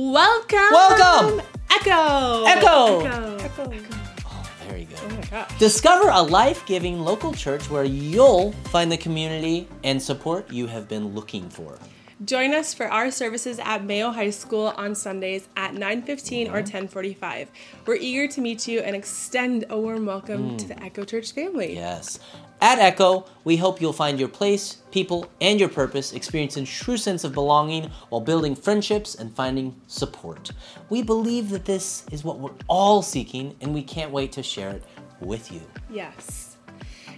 [0.00, 0.58] Welcome.
[0.70, 1.42] Welcome.
[1.70, 2.44] Echo.
[2.46, 3.00] Echo.
[3.04, 3.36] Echo.
[3.36, 3.68] Echo.
[4.24, 4.98] Oh, very good.
[5.02, 5.58] Oh my gosh.
[5.58, 10.88] Discover a life giving local church where you'll find the community and support you have
[10.88, 11.78] been looking for.
[12.24, 16.86] Join us for our services at Mayo High School on Sundays at 9:15 or mm-hmm.
[16.86, 17.48] 10:45.
[17.84, 20.58] We're eager to meet you and extend a warm welcome mm.
[20.60, 21.74] to the Echo Church family.
[21.74, 22.20] Yes.
[22.62, 27.24] At Echo, we hope you'll find your place, people, and your purpose, experiencing true sense
[27.24, 30.50] of belonging while building friendships and finding support.
[30.90, 34.70] We believe that this is what we're all seeking, and we can't wait to share
[34.70, 34.82] it
[35.20, 35.62] with you.
[35.90, 36.56] Yes.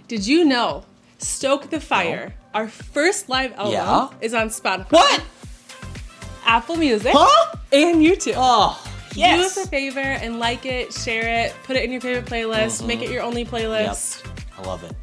[0.07, 0.85] Did you know
[1.17, 4.09] Stoke the Fire, our first live album, Yeah?
[4.21, 5.23] is on Spotify, What?
[6.45, 7.57] Apple Music, Huh?
[7.73, 8.35] and YouTube.
[8.37, 8.81] Oh,
[9.11, 9.57] Do yes.
[9.57, 13.01] us a favor and like it, share it, put it in your favorite playlist, make
[13.01, 13.55] it your only Mm-hmm.
[13.57, 13.91] Yep.
[13.91, 14.25] playlist.
[14.57, 14.93] I love it.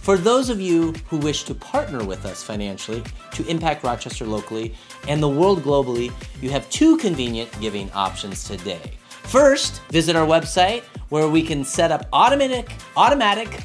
[0.00, 4.74] For those of you who wish to partner with us financially to impact Rochester locally
[5.06, 8.80] and the world globally, you have two convenient giving options today.
[9.24, 13.48] First, visit our website where we can set up automatic automatic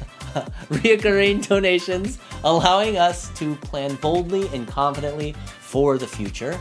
[0.70, 6.60] reoccurring donations, allowing us to plan boldly and confidently for the future.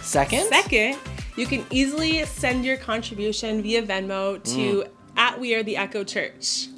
[0.00, 0.96] Second, Second,
[1.36, 4.88] you can easily send your contribution via Venmo to Mm.
[5.16, 6.68] at We Are the Echo Church.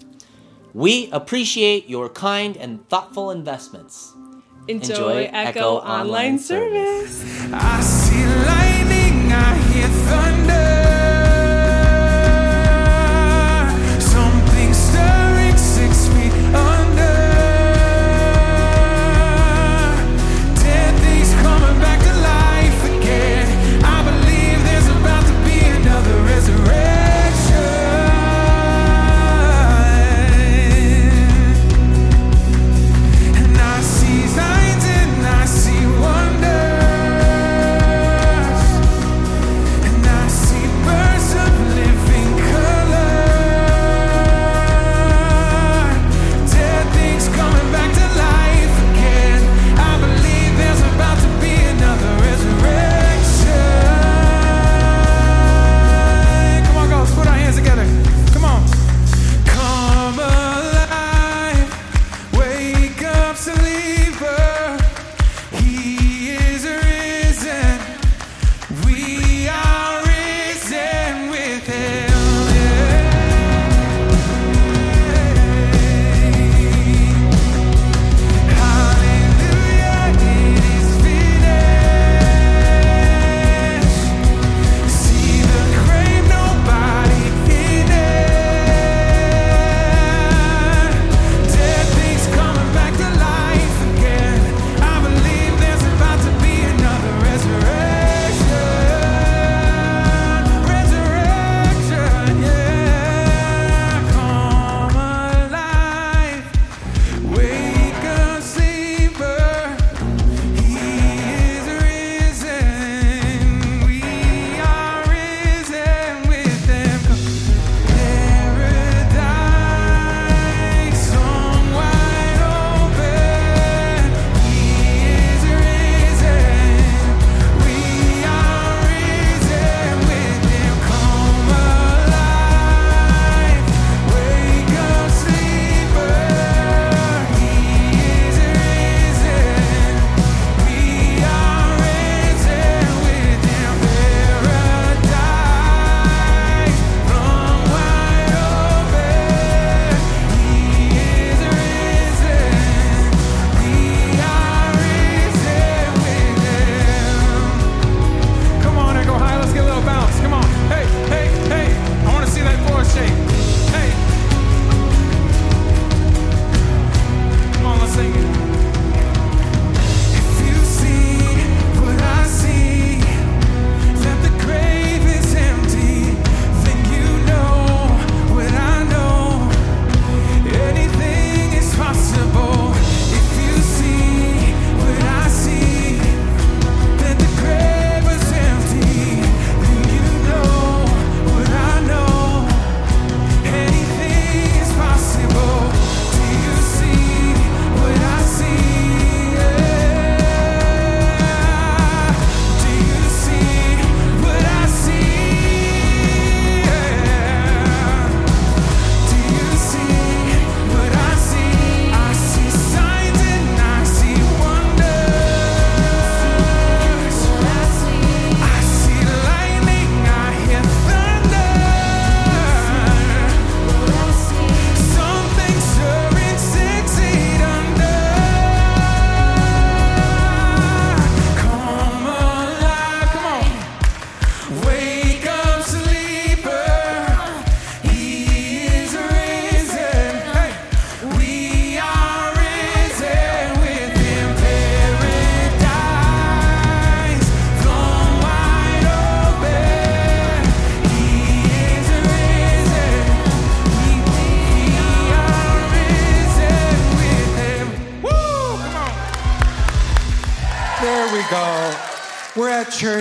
[0.74, 4.12] We appreciate your kind and thoughtful investments.
[4.68, 7.24] Enjoy, Enjoy Echo, Echo Online, Online Service.
[7.52, 10.49] I see lightning, I hear thunder.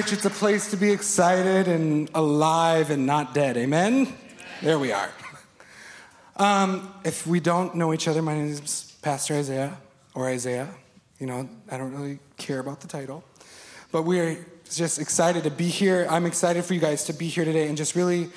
[0.09, 0.17] Church.
[0.17, 3.57] It's a place to be excited and alive and not dead.
[3.57, 4.11] Amen?
[4.61, 5.11] There we are.
[6.35, 9.77] Um, if we don't know each other, my name is Pastor Isaiah
[10.15, 10.69] or Isiah.
[11.19, 13.23] You know, I don't really care about the title.
[13.91, 16.07] But we're just excited to be here.
[16.09, 18.29] I'm excited for you guys to be here today and just really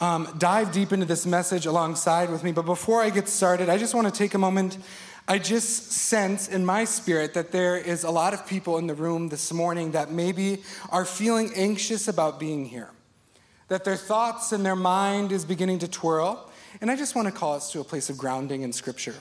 [0.00, 2.50] um, dive deep into this message alongside with me.
[2.50, 4.78] But before I get started, I just want to take a moment.
[5.30, 8.96] I just sense in my spirit that there is a lot of people in the
[8.96, 12.90] room this morning that maybe are feeling anxious about being here,
[13.68, 16.50] that their thoughts and their mind is beginning to twirl.
[16.80, 19.14] And I just want to call us to a place of grounding in Scripture.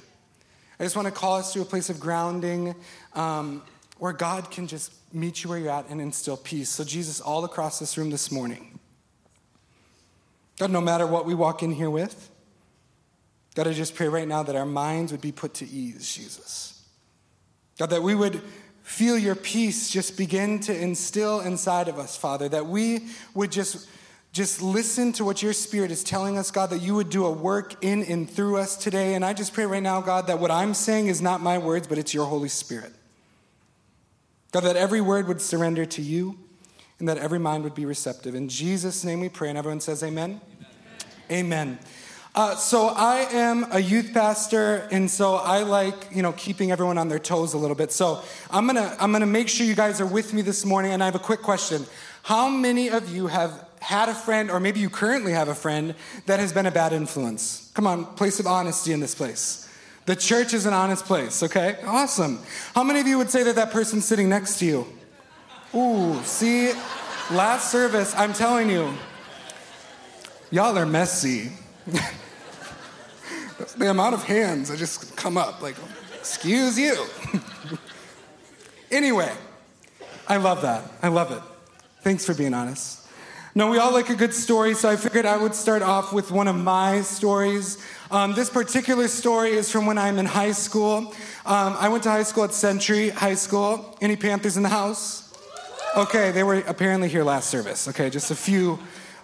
[0.79, 2.73] I just want to call us to a place of grounding
[3.13, 3.61] um,
[3.99, 6.69] where God can just meet you where you're at and instill peace.
[6.69, 8.79] So, Jesus, all across this room this morning,
[10.57, 12.31] God, no matter what we walk in here with,
[13.59, 16.81] God, I just pray right now that our minds would be put to ease, Jesus.
[17.77, 18.41] God, that we would
[18.83, 23.89] feel your peace just begin to instill inside of us, Father, that we would just
[24.31, 27.31] just listen to what your spirit is telling us, God, that you would do a
[27.33, 29.13] work in and through us today.
[29.13, 31.85] And I just pray right now, God, that what I'm saying is not my words,
[31.85, 32.93] but it's your Holy Spirit.
[34.53, 36.39] God, that every word would surrender to you
[36.97, 38.35] and that every mind would be receptive.
[38.35, 39.49] In Jesus' name we pray.
[39.49, 40.39] And everyone says, Amen.
[41.29, 41.67] Amen.
[41.67, 41.79] amen.
[42.35, 46.97] Uh, so I am a youth pastor, and so I like you know keeping everyone
[46.97, 47.91] on their toes a little bit.
[47.91, 48.21] So
[48.51, 50.91] I'm gonna I'm gonna make sure you guys are with me this morning.
[50.91, 51.85] And I have a quick question:
[52.23, 55.95] How many of you have had a friend, or maybe you currently have a friend
[56.27, 57.71] that has been a bad influence?
[57.73, 59.67] Come on, place of honesty in this place.
[60.05, 61.77] The church is an honest place, okay?
[61.85, 62.39] Awesome.
[62.73, 64.87] How many of you would say that that person's sitting next to you?
[65.75, 66.73] Ooh, see,
[67.29, 68.91] last service, I'm telling you,
[70.49, 71.51] y'all are messy.
[73.77, 75.75] the amount of hands that just come up, like,
[76.17, 77.05] excuse you.
[78.91, 79.31] anyway,
[80.27, 80.83] I love that.
[81.01, 81.41] I love it.
[82.01, 82.99] Thanks for being honest.
[83.55, 86.31] No, we all like a good story, so I figured I would start off with
[86.31, 87.83] one of my stories.
[88.11, 91.13] Um, this particular story is from when I'm in high school.
[91.45, 93.97] Um, I went to high school at Century High School.
[94.01, 95.33] Any Panthers in the house?
[95.97, 97.87] Okay, they were apparently here last service.
[97.87, 98.79] Okay, just a few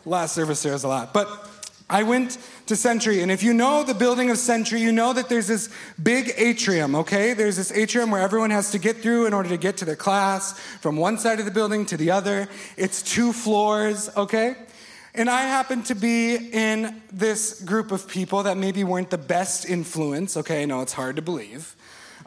[0.05, 1.13] last service, there was a lot.
[1.13, 1.54] But
[1.89, 5.29] I went to Century, and if you know the building of Century, you know that
[5.29, 5.69] there's this
[6.01, 7.33] big atrium, okay?
[7.33, 9.95] There's this atrium where everyone has to get through in order to get to their
[9.95, 12.47] class from one side of the building to the other.
[12.75, 14.55] It's two floors, okay?
[15.13, 19.69] And I happened to be in this group of people that maybe weren't the best
[19.69, 20.63] influence, okay?
[20.63, 21.75] I know it's hard to believe,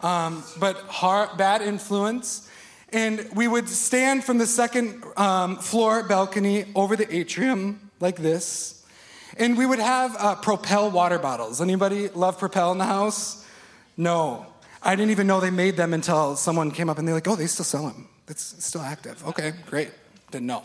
[0.04, 2.48] um, but hard, bad influence.
[2.90, 8.77] And we would stand from the second um, floor balcony over the atrium like this
[9.38, 11.60] and we would have uh, Propel water bottles.
[11.60, 13.46] Anybody love Propel in the house?
[13.96, 14.46] No.
[14.82, 17.36] I didn't even know they made them until someone came up and they're like, oh,
[17.36, 18.08] they still sell them.
[18.28, 19.24] It's still active.
[19.26, 19.90] Okay, great.
[20.30, 20.62] Didn't know.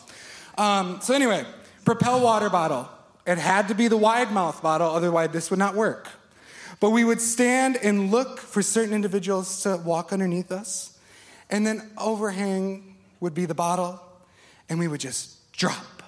[0.57, 1.45] Um, so, anyway,
[1.85, 2.89] Propel water bottle.
[3.25, 6.09] It had to be the wide mouth bottle, otherwise, this would not work.
[6.79, 10.99] But we would stand and look for certain individuals to walk underneath us,
[11.49, 14.01] and then overhang would be the bottle,
[14.67, 16.02] and we would just drop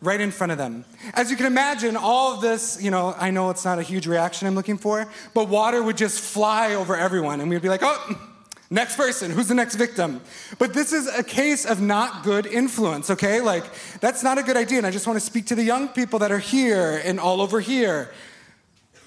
[0.00, 0.84] right in front of them.
[1.14, 4.06] As you can imagine, all of this, you know, I know it's not a huge
[4.06, 7.82] reaction I'm looking for, but water would just fly over everyone, and we'd be like,
[7.82, 8.30] oh,
[8.70, 10.20] next person, who's the next victim?
[10.58, 13.40] But this is a case of not good influence, okay?
[13.40, 13.64] Like,
[14.00, 16.20] that's not a good idea, and I just want to speak to the young people
[16.20, 18.10] that are here and all over here.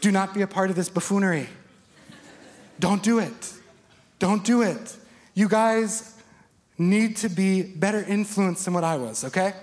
[0.01, 1.47] Do not be a part of this buffoonery.
[2.79, 3.53] Don't do it.
[4.19, 4.97] Don't do it.
[5.35, 6.15] You guys
[6.77, 9.53] need to be better influenced than what I was, okay?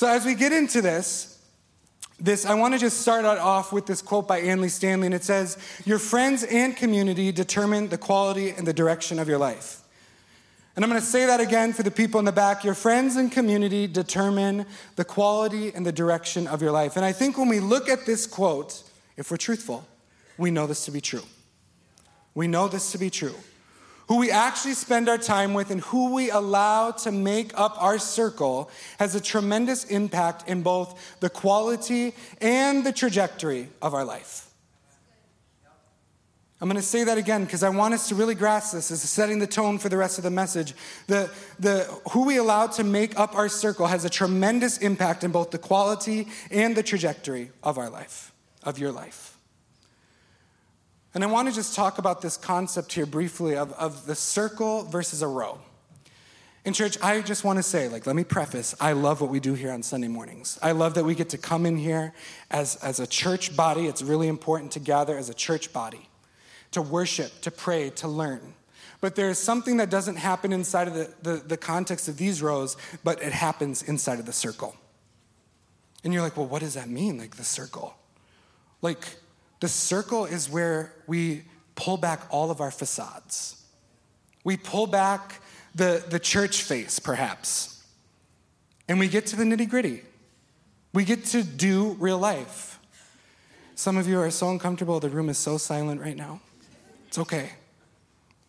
[0.00, 1.38] So as we get into this,
[2.18, 5.14] this I want to just start out off with this quote by Andy Stanley, and
[5.14, 9.82] it says, "Your friends and community determine the quality and the direction of your life."
[10.74, 12.64] And I'm going to say that again for the people in the back.
[12.64, 14.64] Your friends and community determine
[14.96, 16.96] the quality and the direction of your life.
[16.96, 18.82] And I think when we look at this quote,
[19.18, 19.86] if we're truthful,
[20.38, 21.24] we know this to be true.
[22.34, 23.34] We know this to be true
[24.10, 27.96] who we actually spend our time with and who we allow to make up our
[27.96, 34.50] circle has a tremendous impact in both the quality and the trajectory of our life.
[36.60, 39.00] I'm going to say that again because I want us to really grasp this as
[39.00, 40.74] setting the tone for the rest of the message.
[41.06, 45.30] The, the, who we allow to make up our circle has a tremendous impact in
[45.30, 48.32] both the quality and the trajectory of our life,
[48.64, 49.38] of your life.
[51.14, 54.84] And I want to just talk about this concept here briefly of, of the circle
[54.84, 55.58] versus a row.
[56.64, 59.40] In church, I just want to say, like, let me preface, I love what we
[59.40, 60.58] do here on Sunday mornings.
[60.62, 62.12] I love that we get to come in here
[62.50, 63.86] as, as a church body.
[63.86, 66.08] It's really important to gather as a church body,
[66.72, 68.54] to worship, to pray, to learn.
[69.00, 72.76] But there's something that doesn't happen inside of the, the, the context of these rows,
[73.02, 74.76] but it happens inside of the circle.
[76.04, 77.94] And you're like, well, what does that mean, like the circle?
[78.82, 79.16] Like,
[79.60, 81.42] the circle is where we
[81.74, 83.62] pull back all of our facades.
[84.44, 85.40] We pull back
[85.74, 87.84] the, the church face, perhaps,
[88.88, 90.02] and we get to the nitty gritty.
[90.92, 92.80] We get to do real life.
[93.76, 96.40] Some of you are so uncomfortable, the room is so silent right now.
[97.06, 97.50] It's okay.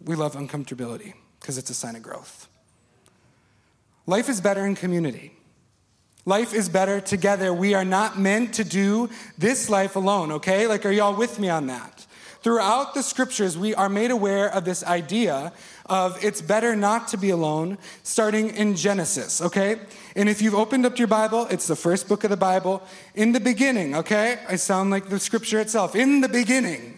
[0.03, 2.48] We love uncomfortability because it's a sign of growth.
[4.08, 5.34] Life is better in community.
[6.25, 7.51] Life is better together.
[7.51, 10.68] We are not meant to do this life alone, okay?
[10.68, 12.06] Like, are y'all with me on that?
[12.44, 15.51] Throughout the scriptures, we are made aware of this idea
[15.88, 19.80] of it's better not to be alone, starting in Genesis, okay?
[20.16, 22.82] And if you've opened up your Bible, it's the first book of the Bible.
[23.13, 24.40] In the beginning, okay?
[24.48, 25.96] I sound like the scripture itself.
[25.96, 26.91] In the beginning,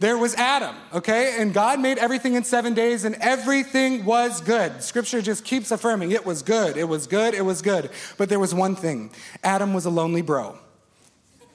[0.00, 1.36] there was Adam, okay?
[1.38, 4.82] And God made everything in seven days, and everything was good.
[4.82, 7.90] Scripture just keeps affirming it was good, it was good, it was good.
[8.16, 9.10] But there was one thing
[9.44, 10.58] Adam was a lonely bro,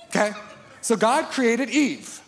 [0.09, 0.31] okay?
[0.81, 2.21] So God created Eve.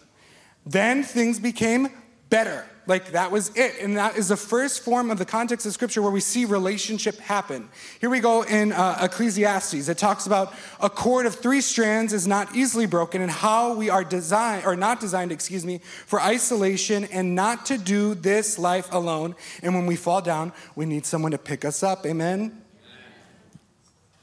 [0.65, 1.89] Then things became
[2.29, 2.65] better.
[2.87, 3.75] Like that was it.
[3.81, 7.17] And that is the first form of the context of scripture where we see relationship
[7.19, 7.67] happen.
[7.99, 9.89] Here we go in uh, Ecclesiastes.
[9.89, 13.89] It talks about a cord of three strands is not easily broken and how we
[13.89, 18.87] are designed, or not designed, excuse me, for isolation and not to do this life
[18.93, 19.35] alone.
[19.61, 22.05] And when we fall down, we need someone to pick us up.
[22.05, 22.63] Amen?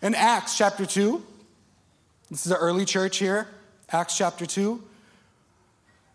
[0.00, 1.22] In Acts chapter 2,
[2.30, 3.46] this is the early church here,
[3.90, 4.82] Acts chapter 2.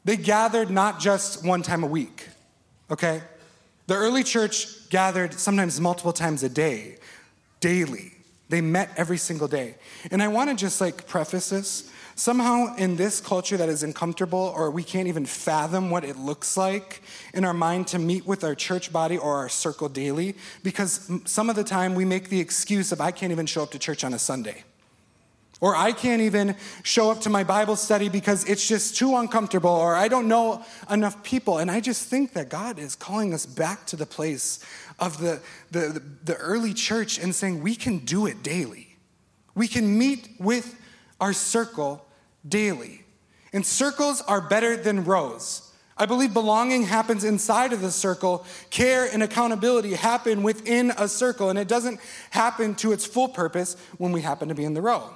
[0.05, 2.27] They gathered not just one time a week,
[2.91, 3.21] okay?
[3.87, 6.97] The early church gathered sometimes multiple times a day,
[7.59, 8.11] daily.
[8.49, 9.75] They met every single day.
[10.11, 11.91] And I want to just like preface this.
[12.15, 16.57] Somehow, in this culture that is uncomfortable, or we can't even fathom what it looks
[16.57, 17.01] like
[17.33, 21.49] in our mind to meet with our church body or our circle daily, because some
[21.49, 24.03] of the time we make the excuse of, I can't even show up to church
[24.03, 24.65] on a Sunday.
[25.61, 29.69] Or I can't even show up to my Bible study because it's just too uncomfortable,
[29.69, 31.57] or I don't know enough people.
[31.57, 34.63] And I just think that God is calling us back to the place
[34.99, 38.95] of the, the, the early church and saying we can do it daily.
[39.53, 40.79] We can meet with
[41.19, 42.05] our circle
[42.47, 43.03] daily.
[43.51, 45.73] And circles are better than rows.
[45.97, 48.45] I believe belonging happens inside of the circle.
[48.69, 51.99] Care and accountability happen within a circle, and it doesn't
[52.29, 55.09] happen to its full purpose when we happen to be in the row.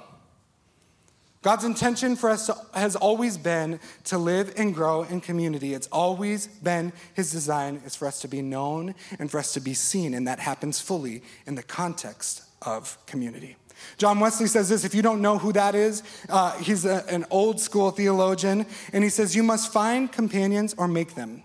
[1.44, 5.74] God's intention for us has always been to live and grow in community.
[5.74, 9.60] It's always been His design is for us to be known and for us to
[9.60, 13.56] be seen, and that happens fully in the context of community.
[13.98, 17.26] John Wesley says this if you don't know who that is, uh, he's a, an
[17.30, 21.42] old school theologian, and he says, You must find companions or make them.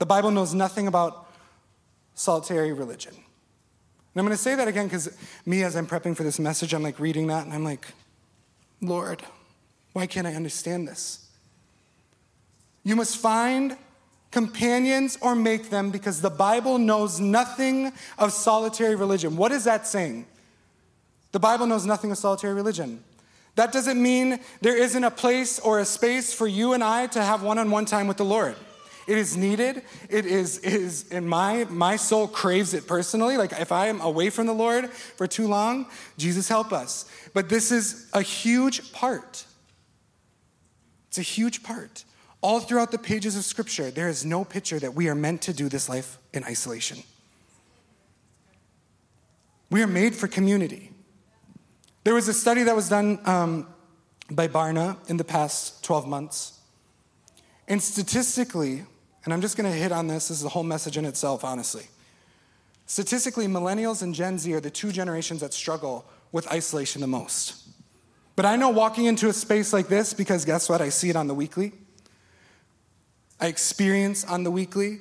[0.00, 1.28] The Bible knows nothing about
[2.16, 3.14] solitary religion.
[3.14, 6.74] And I'm going to say that again because me, as I'm prepping for this message,
[6.74, 7.86] I'm like reading that and I'm like,
[8.82, 9.22] Lord,
[9.92, 11.26] why can't I understand this?
[12.84, 13.76] You must find
[14.32, 19.36] companions or make them because the Bible knows nothing of solitary religion.
[19.36, 20.26] What is that saying?
[21.30, 23.04] The Bible knows nothing of solitary religion.
[23.54, 27.22] That doesn't mean there isn't a place or a space for you and I to
[27.22, 28.56] have one on one time with the Lord.
[29.06, 29.82] It is needed.
[30.08, 33.36] It is, is and my, my soul craves it personally.
[33.36, 35.86] Like if I am away from the Lord for too long,
[36.18, 37.10] Jesus help us.
[37.34, 39.44] But this is a huge part.
[41.08, 42.04] It's a huge part.
[42.40, 45.52] All throughout the pages of Scripture, there is no picture that we are meant to
[45.52, 46.98] do this life in isolation.
[49.70, 50.90] We are made for community.
[52.04, 53.66] There was a study that was done um,
[54.30, 56.58] by Barna in the past 12 months.
[57.68, 58.84] And statistically,
[59.24, 61.44] and I'm just going to hit on this, this is the whole message in itself,
[61.44, 61.86] honestly.
[62.86, 67.68] Statistically, millennials and Gen Z are the two generations that struggle with isolation the most.
[68.34, 70.80] But I know walking into a space like this, because guess what?
[70.80, 71.72] I see it on the weekly.
[73.40, 75.00] I experience on the weekly.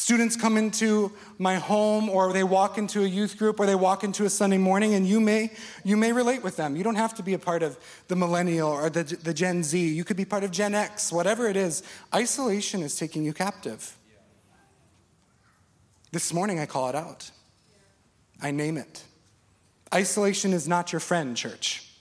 [0.00, 4.02] Students come into my home or they walk into a youth group or they walk
[4.02, 5.50] into a Sunday morning and you may
[5.84, 6.74] you may relate with them.
[6.74, 7.76] You don't have to be a part of
[8.08, 9.78] the millennial or the, the Gen Z.
[9.78, 11.82] You could be part of Gen X, whatever it is.
[12.14, 13.94] Isolation is taking you captive.
[16.12, 17.30] This morning I call it out.
[18.40, 19.04] I name it.
[19.92, 21.92] Isolation is not your friend, church.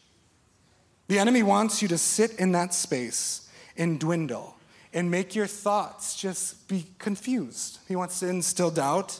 [1.09, 4.55] The enemy wants you to sit in that space and dwindle
[4.93, 7.79] and make your thoughts just be confused.
[7.87, 9.19] He wants to instill doubt.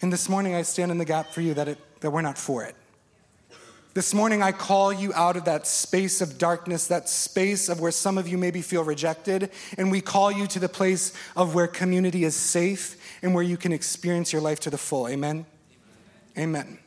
[0.00, 2.38] And this morning I stand in the gap for you that, it, that we're not
[2.38, 2.76] for it.
[3.94, 7.90] This morning, I call you out of that space of darkness, that space of where
[7.90, 11.66] some of you maybe feel rejected, and we call you to the place of where
[11.66, 15.08] community is safe and where you can experience your life to the full.
[15.08, 15.46] Amen?
[16.38, 16.78] Amen.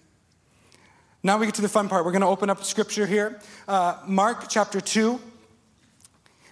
[1.22, 2.06] Now we get to the fun part.
[2.06, 3.42] We're going to open up scripture here.
[3.68, 5.20] Uh, Mark chapter 2.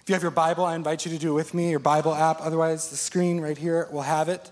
[0.02, 2.14] If you have your Bible, I invite you to do it with me, your Bible
[2.14, 2.38] app.
[2.40, 4.50] Otherwise, the screen right here will have it.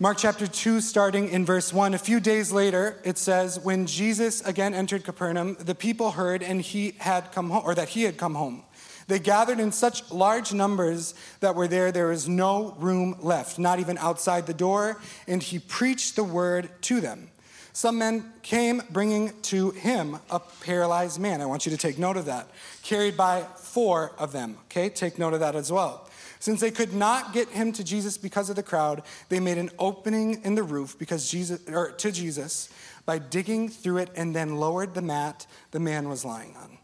[0.00, 1.94] Mark chapter 2, starting in verse 1.
[1.94, 6.60] A few days later, it says, When Jesus again entered Capernaum, the people heard and
[6.60, 8.64] he had come home, or that he had come home.
[9.06, 13.78] They gathered in such large numbers that were there, there was no room left, not
[13.78, 17.30] even outside the door, and he preached the word to them.
[17.72, 21.40] Some men came bringing to him a paralyzed man.
[21.40, 22.48] I want you to take note of that.
[22.82, 24.58] Carried by four of them.
[24.64, 26.08] Okay, take note of that as well.
[26.40, 29.70] Since they could not get him to Jesus because of the crowd, they made an
[29.78, 32.70] opening in the roof because Jesus or to Jesus
[33.04, 36.78] by digging through it and then lowered the mat the man was lying on.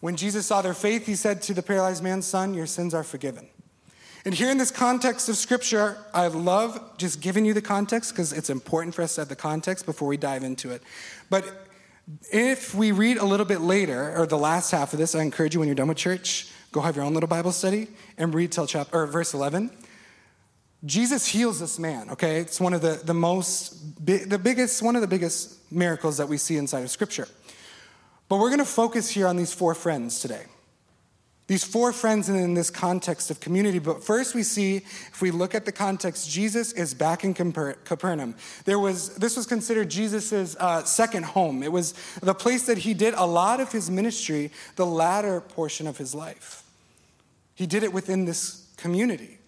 [0.00, 3.04] When Jesus saw their faith, he said to the paralyzed man, "Son, your sins are
[3.04, 3.48] forgiven."
[4.24, 8.32] And here in this context of scripture, I love just giving you the context because
[8.32, 10.82] it's important for us to have the context before we dive into it.
[11.30, 11.66] But
[12.30, 15.54] if we read a little bit later, or the last half of this, I encourage
[15.54, 18.52] you when you're done with church, go have your own little Bible study and read
[18.52, 19.70] till chapter or verse 11.
[20.84, 22.40] Jesus heals this man, okay?
[22.40, 26.36] It's one of the, the most, the biggest, one of the biggest miracles that we
[26.36, 27.28] see inside of Scripture.
[28.28, 30.44] But we're gonna focus here on these four friends today.
[31.50, 33.80] These four friends in this context of community.
[33.80, 38.36] But first, we see, if we look at the context, Jesus is back in Capernaum.
[38.66, 41.64] There was, this was considered Jesus' uh, second home.
[41.64, 45.88] It was the place that he did a lot of his ministry, the latter portion
[45.88, 46.62] of his life.
[47.56, 49.39] He did it within this community.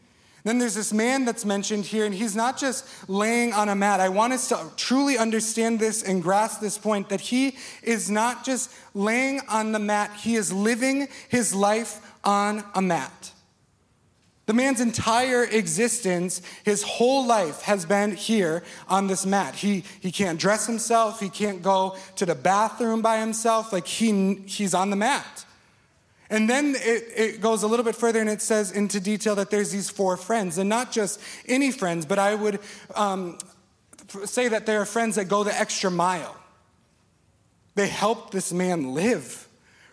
[0.45, 4.01] Then there's this man that's mentioned here, and he's not just laying on a mat.
[4.01, 8.45] I want us to truly understand this and grasp this point that he is not
[8.45, 13.33] just laying on the mat, he is living his life on a mat.
[14.47, 19.55] The man's entire existence, his whole life has been here on this mat.
[19.55, 24.35] He, he can't dress himself, he can't go to the bathroom by himself, like he,
[24.47, 25.45] he's on the mat.
[26.33, 29.51] And then it, it, goes a little bit further and it says into detail that
[29.51, 32.59] there's these four friends, and not just any friends, but I would
[32.95, 33.37] um,
[34.25, 36.35] say that there are friends that go the extra mile.
[37.75, 39.47] They helped this man live.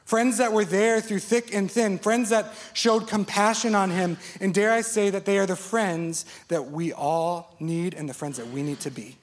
[0.05, 4.53] Friends that were there through thick and thin, friends that showed compassion on him, and
[4.53, 8.37] dare I say that they are the friends that we all need and the friends
[8.37, 9.17] that we need to be.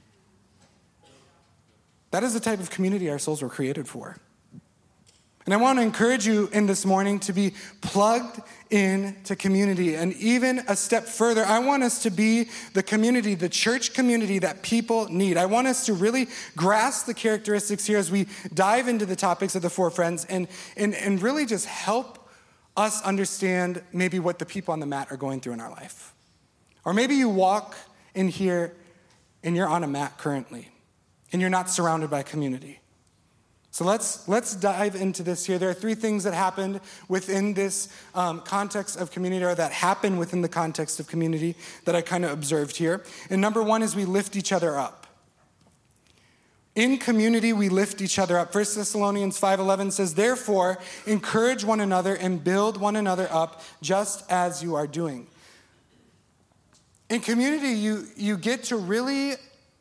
[2.11, 4.19] That is the type of community our souls were created for.
[5.47, 9.95] And I want to encourage you in this morning to be plugged into community.
[9.95, 14.41] And even a step further, I want us to be the community, the church community
[14.41, 15.37] that people need.
[15.37, 19.55] I want us to really grasp the characteristics here as we dive into the topics
[19.55, 22.29] of the four friends and, and, and really just help
[22.77, 26.13] us understand maybe what the people on the mat are going through in our life.
[26.85, 27.77] Or maybe you walk
[28.17, 28.75] in here
[29.45, 30.73] and you're on a mat currently
[31.33, 32.81] and you're not surrounded by community.
[33.77, 35.59] So let's, let's dive into this here.
[35.59, 40.17] There are three things that happened within this um, context of community, or that happen
[40.17, 43.05] within the context of community that I kind of observed here.
[43.29, 45.07] And number one is we lift each other up.
[46.75, 48.55] In community, we lift each other up.
[48.55, 54.63] 1 Thessalonians 5.11 says, Therefore, encourage one another and build one another up just as
[54.63, 55.27] you are doing.
[57.11, 59.35] In community, you, you get to really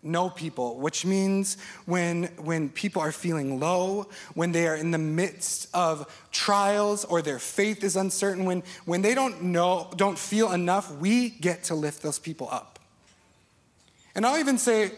[0.06, 4.98] know people, which means when, when people are feeling low, when they are in the
[4.98, 10.52] midst of trials or their faith is uncertain, when, when they don't know, don't feel
[10.52, 12.80] enough, we get to lift those people up.
[14.16, 14.92] And I'll even say,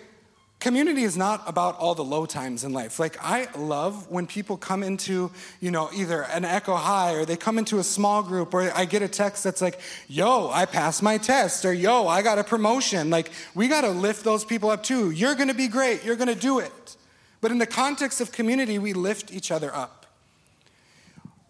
[0.60, 3.00] community is not about all the low times in life.
[3.00, 7.38] Like i love when people come into you know either an echo high or they
[7.38, 11.04] come into a small group or i get a text that's like yo i passed
[11.04, 13.10] my test or yo i got a promotion.
[13.10, 15.12] Like we got to lift those people up too.
[15.12, 16.04] You're going to be great.
[16.04, 16.96] You're going to do it.
[17.40, 20.06] But in the context of community we lift each other up.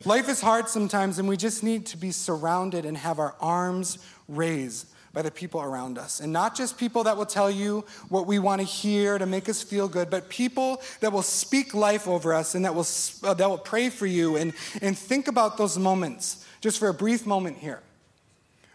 [0.06, 3.98] Life is hard sometimes and we just need to be surrounded and have our arms
[4.28, 6.20] raised by the people around us.
[6.20, 9.50] And not just people that will tell you what we want to hear to make
[9.50, 12.86] us feel good, but people that will speak life over us and that will,
[13.24, 14.36] uh, that will pray for you.
[14.36, 17.82] And, and think about those moments, just for a brief moment here.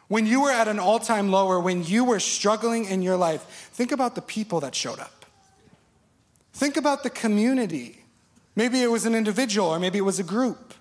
[0.09, 3.17] When you were at an all time low or when you were struggling in your
[3.17, 5.25] life, think about the people that showed up.
[6.55, 8.05] Think about the community.
[8.57, 10.75] Maybe it was an individual or maybe it was a group.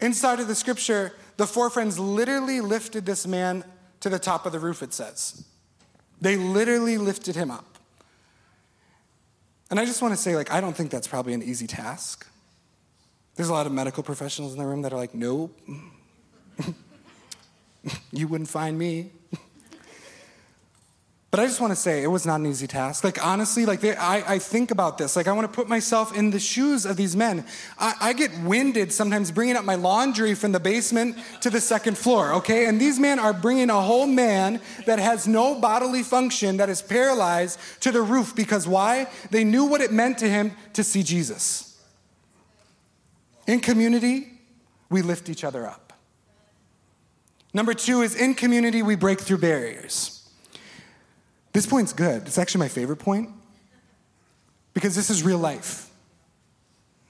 [0.00, 3.62] Inside of the scripture, the four friends literally lifted this man
[4.02, 5.44] to the top of the roof, it says.
[6.20, 7.78] They literally lifted him up.
[9.70, 12.26] And I just want to say, like, I don't think that's probably an easy task.
[13.36, 15.58] There's a lot of medical professionals in the room that are like, nope,
[18.12, 19.10] you wouldn't find me.
[21.32, 23.04] But I just want to say it was not an easy task.
[23.04, 25.16] Like, honestly, like, they, I, I think about this.
[25.16, 27.46] Like, I want to put myself in the shoes of these men.
[27.78, 31.96] I, I get winded sometimes bringing up my laundry from the basement to the second
[31.96, 32.66] floor, okay?
[32.66, 36.82] And these men are bringing a whole man that has no bodily function, that is
[36.82, 39.06] paralyzed, to the roof because why?
[39.30, 41.82] They knew what it meant to him to see Jesus.
[43.46, 44.32] In community,
[44.90, 45.94] we lift each other up.
[47.54, 50.11] Number two is in community, we break through barriers.
[51.52, 52.22] This point's good.
[52.26, 53.30] It's actually my favorite point
[54.74, 55.90] because this is real life.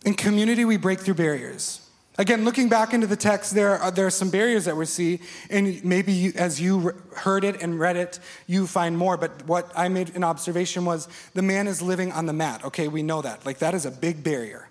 [0.04, 1.78] In community, we break through barriers.
[2.18, 5.20] Again, looking back into the text, there are, there are some barriers that we see,
[5.48, 9.16] and maybe you, as you heard it and read it, you find more.
[9.16, 12.64] But what I made an observation was the man is living on the mat.
[12.66, 13.46] Okay, we know that.
[13.46, 14.68] Like, that is a big barrier.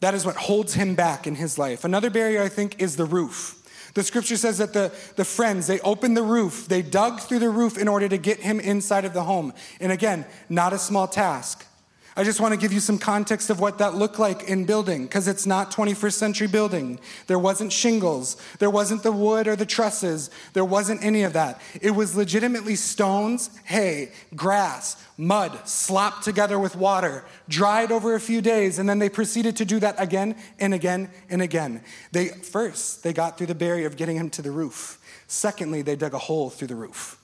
[0.00, 1.84] That is what holds him back in his life.
[1.84, 3.61] Another barrier, I think, is the roof.
[3.94, 7.50] The scripture says that the, the friends, they opened the roof, they dug through the
[7.50, 9.52] roof in order to get him inside of the home.
[9.80, 11.66] And again, not a small task.
[12.14, 15.04] I just want to give you some context of what that looked like in building,
[15.04, 17.00] because it's not 21st century building.
[17.26, 21.58] There wasn't shingles, there wasn't the wood or the trusses, there wasn't any of that.
[21.80, 28.42] It was legitimately stones, hay, grass, mud, slopped together with water, dried over a few
[28.42, 31.82] days, and then they proceeded to do that again and again and again.
[32.12, 34.98] They first they got through the barrier of getting him to the roof.
[35.28, 37.18] Secondly, they dug a hole through the roof.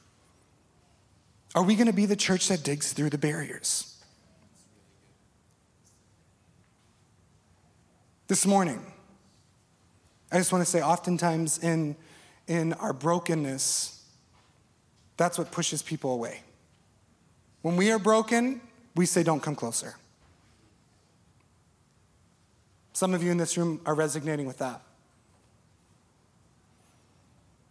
[1.55, 3.98] Are we going to be the church that digs through the barriers?
[8.29, 8.85] This morning,
[10.31, 11.97] I just want to say, oftentimes in,
[12.47, 14.05] in our brokenness,
[15.17, 16.43] that's what pushes people away.
[17.63, 18.61] When we are broken,
[18.95, 19.97] we say, Don't come closer.
[22.93, 24.83] Some of you in this room are resonating with that.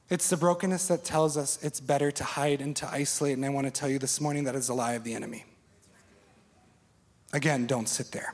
[0.10, 3.50] It's the brokenness that tells us it's better to hide and to isolate, and I
[3.50, 5.46] want to tell you this morning that is a lie of the enemy.
[7.32, 8.34] Again, don't sit there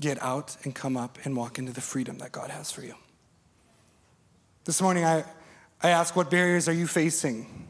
[0.00, 2.94] get out and come up and walk into the freedom that God has for you.
[4.64, 5.24] This morning, I,
[5.82, 7.68] I ask, What barriers are you facing?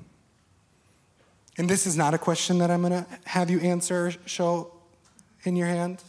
[1.56, 4.72] And this is not a question that I'm going to have you answer, show
[5.44, 6.02] in your hand,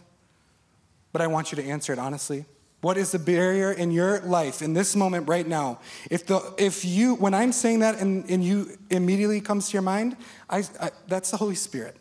[1.11, 2.45] but I want you to answer it honestly.
[2.81, 5.79] What is the barrier in your life in this moment right now?
[6.11, 9.81] If, the, if you, when I'm saying that and, and you immediately comes to your
[9.81, 10.17] mind,
[10.49, 11.95] I, I, that's the Holy Spirit.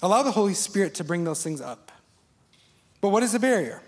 [0.00, 1.91] Allow the Holy Spirit to bring those things up.
[3.02, 3.82] But what is the barrier?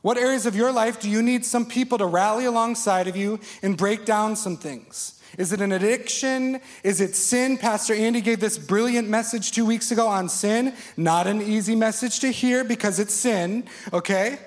[0.00, 3.40] What areas of your life do you need some people to rally alongside of you
[3.60, 5.20] and break down some things?
[5.36, 6.60] Is it an addiction?
[6.82, 7.58] Is it sin?
[7.58, 10.74] Pastor Andy gave this brilliant message two weeks ago on sin.
[10.96, 14.38] Not an easy message to hear because it's sin, okay?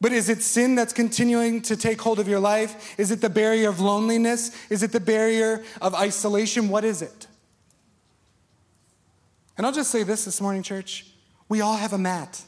[0.00, 2.94] But is it sin that's continuing to take hold of your life?
[2.98, 4.52] Is it the barrier of loneliness?
[4.70, 6.68] Is it the barrier of isolation?
[6.68, 7.26] What is it?
[9.56, 11.04] And I'll just say this this morning, church.
[11.48, 12.44] We all have a mat.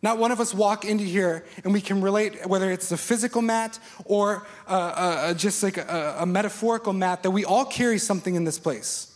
[0.00, 3.42] Not one of us walk into here and we can relate, whether it's the physical
[3.42, 7.98] mat or uh, uh, uh, just like a, a metaphorical mat, that we all carry
[7.98, 9.14] something in this place.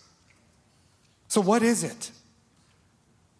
[1.28, 2.10] So, what is it?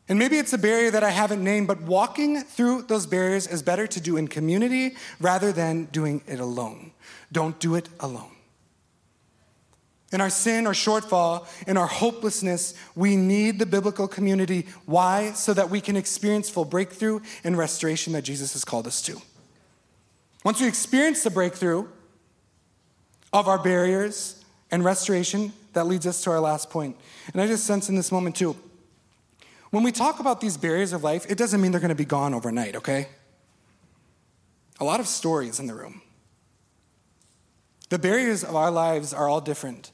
[0.08, 3.62] And maybe it's a barrier that I haven't named, but walking through those barriers is
[3.62, 6.92] better to do in community rather than doing it alone.
[7.30, 8.31] Don't do it alone.
[10.12, 14.66] In our sin or shortfall, in our hopelessness, we need the biblical community.
[14.84, 15.32] Why?
[15.32, 19.20] So that we can experience full breakthrough and restoration that Jesus has called us to.
[20.44, 21.86] Once we experience the breakthrough
[23.32, 26.96] of our barriers and restoration, that leads us to our last point.
[27.32, 28.56] And I just sense in this moment too,
[29.70, 32.04] when we talk about these barriers of life, it doesn't mean they're going to be
[32.04, 33.08] gone overnight, okay?
[34.78, 36.02] A lot of stories in the room.
[37.88, 39.90] The barriers of our lives are all different.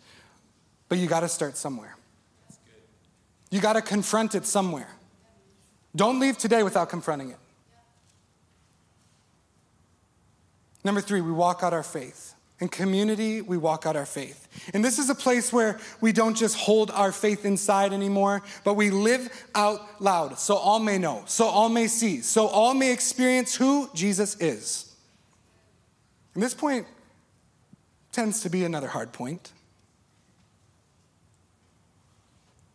[0.88, 1.96] But you got to start somewhere.
[3.51, 4.88] You got to confront it somewhere.
[5.96, 7.38] Don't leave today without confronting it.
[10.85, 12.35] Number three, we walk out our faith.
[12.61, 14.48] In community, we walk out our faith.
[14.74, 18.74] And this is a place where we don't just hold our faith inside anymore, but
[18.74, 22.92] we live out loud so all may know, so all may see, so all may
[22.92, 24.92] experience who Jesus is.
[26.35, 26.87] And this point
[28.11, 29.53] tends to be another hard point.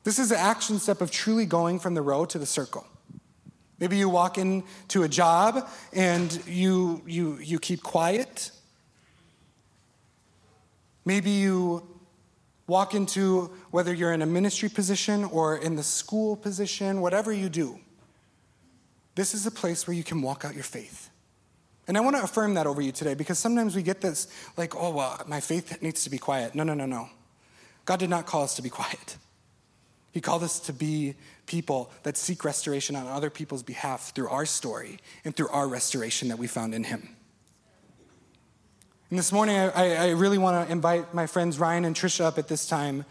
[0.04, 2.86] This is the action step of truly going from the row to the circle.
[3.80, 8.52] Maybe you walk into a job and you, you, you keep quiet.
[11.06, 11.88] Maybe you
[12.68, 17.50] walk into whether you're in a ministry position or in the school position, whatever you
[17.50, 17.80] do,
[19.16, 21.10] this is a place where you can walk out your faith.
[21.88, 24.76] And I want to affirm that over you today because sometimes we get this like,
[24.76, 26.56] oh, well, my faith needs to be quiet.
[26.56, 27.10] No, no, no, no.
[27.86, 29.18] God did not call us to be quiet.
[30.14, 31.16] He called us to be
[31.48, 36.28] people that seek restoration on other people's behalf through our story and through our restoration
[36.28, 37.10] that we found in Him.
[39.10, 42.38] And this morning, I, I really want to invite my friends Ryan and Trisha up
[42.38, 43.06] at this time.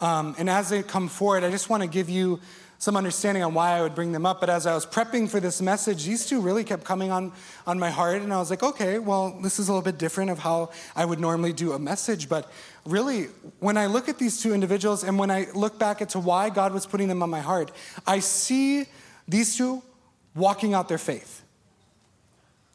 [0.00, 2.40] Um, and as they come forward, I just want to give you
[2.84, 4.40] some understanding on why I would bring them up.
[4.40, 7.32] But as I was prepping for this message, these two really kept coming on,
[7.66, 8.20] on my heart.
[8.20, 11.06] And I was like, okay, well, this is a little bit different of how I
[11.06, 12.28] would normally do a message.
[12.28, 12.52] But
[12.84, 16.50] really, when I look at these two individuals and when I look back into why
[16.50, 17.72] God was putting them on my heart,
[18.06, 18.84] I see
[19.26, 19.82] these two
[20.34, 21.42] walking out their faith.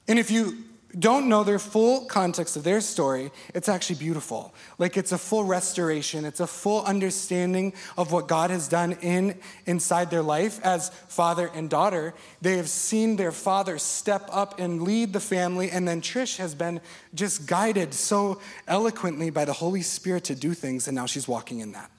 [0.08, 0.58] And if you
[0.98, 4.54] don't know their full context of their story, it's actually beautiful.
[4.80, 9.38] Like it's a full restoration, it's a full understanding of what God has done in
[9.68, 12.16] inside their life as father and daughter.
[12.42, 16.56] They have seen their father step up and lead the family, and then Trish has
[16.56, 16.82] been
[17.14, 21.60] just guided so eloquently by the Holy Spirit to do things, and now she's walking
[21.60, 21.92] in that.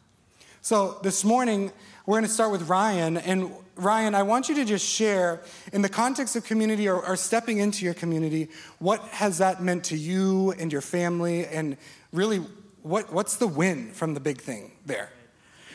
[0.62, 1.72] So this morning,
[2.10, 3.18] we're going to start with Ryan.
[3.18, 5.42] And Ryan, I want you to just share,
[5.72, 8.48] in the context of community or, or, stepping into your community,
[8.80, 11.46] what has that meant to you and your family?
[11.46, 11.76] And
[12.12, 12.38] really,
[12.82, 15.10] what, what's the win from the big thing there?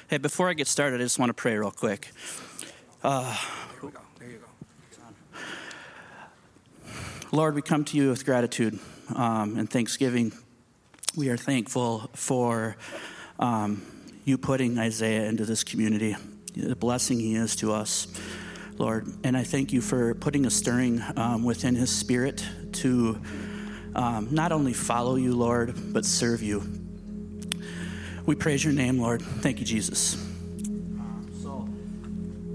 [0.09, 2.11] Hey, before I get started, I just want to pray real quick.
[3.01, 3.33] Uh,
[3.71, 3.99] Here we go.
[4.19, 4.39] There you
[5.31, 5.39] go.
[7.31, 8.77] Lord, we come to you with gratitude
[9.15, 10.33] um, and thanksgiving.
[11.15, 12.75] We are thankful for.
[13.39, 13.83] Um,
[14.25, 16.15] you putting Isiah into this community,
[16.55, 18.07] the blessing he is to us,
[18.77, 19.07] Lord.
[19.23, 23.21] And I thank you for putting a stirring um, within his spirit to
[23.93, 26.63] um, not only follow you, Lord, but serve you.
[28.25, 29.21] We praise your name, Lord.
[29.21, 30.34] Thank you, Jesus.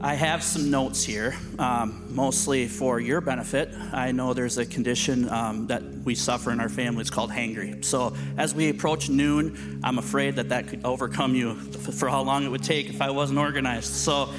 [0.02, 3.68] I have some notes here, um, mostly for your benefit.
[3.92, 7.02] I know there's a condition um, that we suffer in our family.
[7.02, 7.84] It's called hangry.
[7.84, 12.46] So as we approach noon, I'm afraid that that could overcome you for how long
[12.46, 13.92] it would take if I wasn't organized.
[13.92, 14.30] So,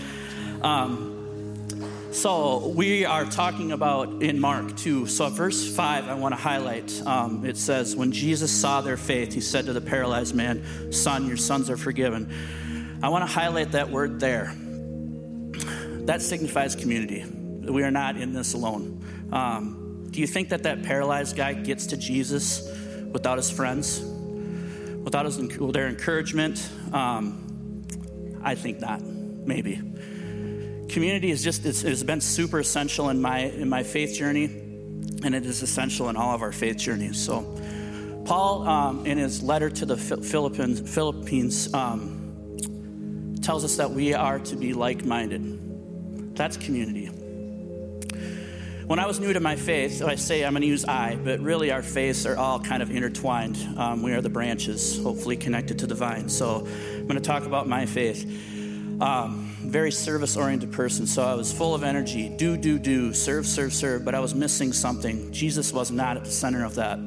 [0.63, 5.06] um, so we are talking about in Mark 2.
[5.06, 6.91] So verse 5, I want to highlight.
[7.06, 11.28] Um, it says, When Jesus saw their faith, he said to the paralyzed man, Son,
[11.28, 12.34] your sons are forgiven.
[13.04, 14.56] I want to highlight that word there
[16.05, 17.25] that signifies community.
[17.25, 19.03] We are not in this alone.
[19.31, 22.69] Um, do you think that that paralyzed guy gets to Jesus
[23.11, 24.01] without his friends,
[25.03, 26.69] without his, their encouragement?
[26.91, 27.85] Um,
[28.43, 29.01] I think not.
[29.01, 29.75] Maybe.
[30.89, 34.45] Community is just it has been super essential in my in my faith journey,
[35.23, 37.17] and it is essential in all of our faith journeys.
[37.17, 37.43] So,
[38.25, 44.39] Paul, um, in his letter to the Philippines, Philippines um, tells us that we are
[44.39, 45.70] to be like-minded.
[46.36, 47.10] That's community.
[48.91, 51.39] When I was new to my faith, I say I'm going to use I, but
[51.39, 53.58] really our faiths are all kind of intertwined.
[53.78, 56.28] Um, we are the branches, hopefully connected to the vine.
[56.28, 58.26] So I'm going to talk about my faith.
[59.00, 63.46] Um, very service oriented person, so I was full of energy do, do, do, serve,
[63.46, 65.32] serve, serve, but I was missing something.
[65.32, 67.00] Jesus was not at the center of that.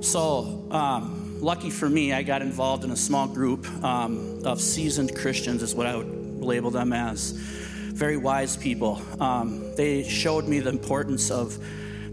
[0.00, 5.14] So, um, lucky for me, I got involved in a small group um, of seasoned
[5.14, 7.32] Christians, is what I would label them as
[7.92, 9.00] very wise people.
[9.20, 11.58] Um, they showed me the importance of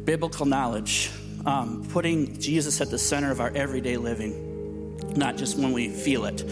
[0.06, 1.10] biblical knowledge,
[1.46, 6.26] um, putting Jesus at the center of our everyday living, not just when we feel
[6.26, 6.44] it.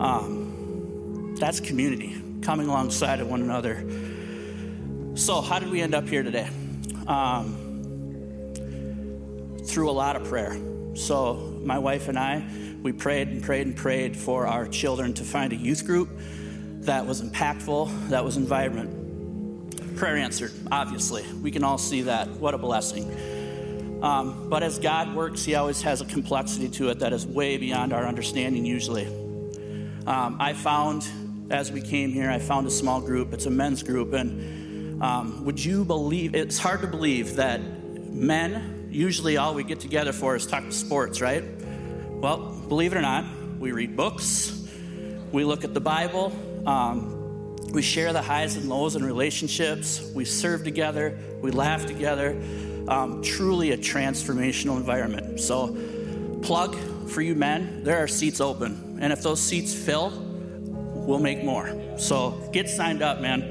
[0.00, 3.84] Um, that's community, coming alongside of one another.
[5.14, 6.48] So, how did we end up here today?
[7.06, 7.56] Um,
[9.64, 10.56] through a lot of prayer.
[10.94, 12.44] So, my wife and I,
[12.82, 16.08] we prayed and prayed and prayed for our children to find a youth group
[16.80, 19.96] that was impactful, that was environment.
[19.96, 21.24] Prayer answered, obviously.
[21.42, 22.28] We can all see that.
[22.28, 24.02] What a blessing.
[24.02, 27.58] Um, but as God works, He always has a complexity to it that is way
[27.58, 29.06] beyond our understanding, usually.
[30.06, 31.06] Um, I found,
[31.50, 33.34] as we came here, I found a small group.
[33.34, 34.14] It's a men's group.
[34.14, 37.60] And um, would you believe, it's hard to believe that
[38.10, 41.44] men, usually all we get together for is talk to sports, right?
[42.08, 42.38] Well,
[42.68, 43.26] believe it or not,
[43.58, 44.66] we read books,
[45.30, 46.32] we look at the Bible,
[46.66, 50.10] um, we share the highs and lows in relationships.
[50.14, 51.18] We serve together.
[51.40, 52.40] We laugh together.
[52.88, 55.40] Um, truly a transformational environment.
[55.40, 55.76] So,
[56.42, 56.76] plug
[57.08, 58.98] for you men, there are seats open.
[59.00, 61.72] And if those seats fill, we'll make more.
[61.98, 63.42] So, get signed up, man.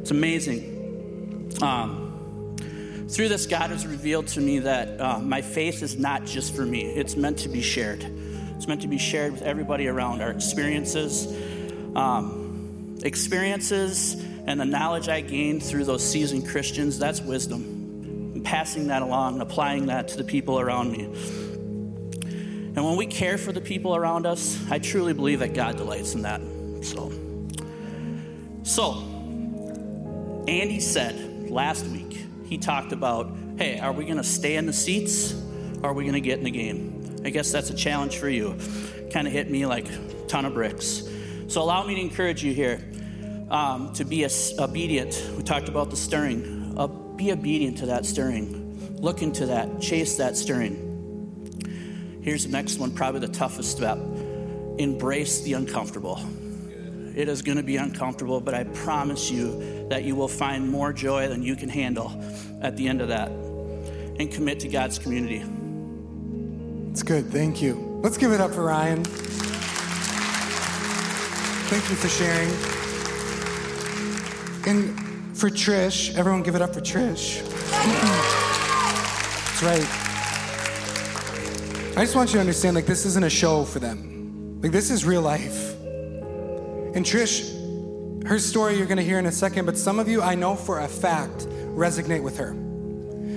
[0.00, 1.52] It's amazing.
[1.62, 2.56] Um,
[3.08, 6.64] through this, God has revealed to me that uh, my faith is not just for
[6.64, 8.04] me, it's meant to be shared.
[8.56, 10.22] It's meant to be shared with everybody around.
[10.22, 11.26] Our experiences,
[11.94, 12.41] um,
[13.02, 14.14] experiences,
[14.46, 18.32] and the knowledge I gained through those seasoned Christians, that's wisdom.
[18.34, 21.04] I'm passing that along, and applying that to the people around me.
[22.74, 26.14] And when we care for the people around us, I truly believe that God delights
[26.14, 26.40] in that.
[26.82, 27.12] So,
[28.62, 28.94] so
[30.48, 34.72] Andy said last week, he talked about, hey, are we going to stay in the
[34.72, 35.34] seats
[35.82, 37.20] or are we going to get in the game?
[37.24, 38.56] I guess that's a challenge for you.
[39.12, 41.02] Kind of hit me like a ton of bricks.
[41.52, 42.82] So allow me to encourage you here
[43.50, 44.26] um, to be
[44.58, 45.22] obedient.
[45.36, 46.74] We talked about the stirring.
[46.78, 48.96] Uh, be obedient to that stirring.
[48.96, 49.78] Look into that.
[49.78, 52.20] Chase that stirring.
[52.22, 53.98] Here's the next one, probably the toughest step
[54.78, 56.18] embrace the uncomfortable.
[57.14, 60.90] It is going to be uncomfortable, but I promise you that you will find more
[60.94, 62.10] joy than you can handle
[62.62, 63.28] at the end of that.
[63.28, 65.44] And commit to God's community.
[66.92, 67.26] It's good.
[67.26, 68.00] Thank you.
[68.02, 69.04] Let's give it up for Ryan.
[71.72, 72.50] Thank you for sharing.
[74.68, 74.94] And
[75.34, 77.40] for Trish, everyone give it up for Trish.
[79.48, 79.88] That's right.
[81.96, 84.60] I just want you to understand like this isn't a show for them.
[84.60, 85.80] Like this is real life.
[85.80, 90.20] And Trish, her story you're going to hear in a second, but some of you
[90.20, 92.52] I know for a fact resonate with her.